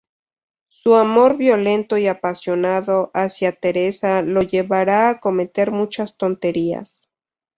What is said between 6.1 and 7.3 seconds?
tonterías.